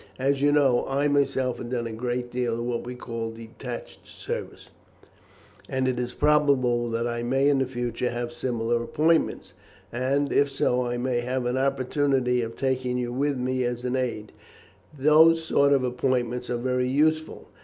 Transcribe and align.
As 0.17 0.41
you 0.41 0.51
know, 0.51 0.87
I 0.87 1.07
myself 1.07 1.57
have 1.59 1.69
done 1.69 1.85
a 1.85 1.91
great 1.91 2.31
deal 2.31 2.55
of 2.57 2.65
what 2.65 2.83
we 2.87 2.95
call 2.95 3.29
detached 3.29 4.07
service, 4.07 4.71
and 5.69 5.87
it 5.87 5.99
is 5.99 6.11
probable 6.15 6.89
that 6.89 7.05
I 7.05 7.21
may 7.21 7.47
in 7.49 7.59
the 7.59 7.67
future 7.67 8.09
have 8.09 8.31
similar 8.31 8.81
appointments, 8.81 9.53
and, 9.93 10.33
if 10.33 10.49
so, 10.49 10.87
I 10.87 10.97
may 10.97 11.19
have 11.19 11.45
an 11.45 11.55
opportunity 11.55 12.41
of 12.41 12.55
taking 12.55 12.97
you 12.97 13.13
with 13.13 13.37
me 13.37 13.63
as 13.63 13.85
an 13.85 13.95
aide. 13.95 14.31
Those 14.97 15.43
sort 15.43 15.71
of 15.71 15.83
appointments 15.83 16.49
are 16.49 16.57
very 16.57 16.87
useful. 16.87 17.47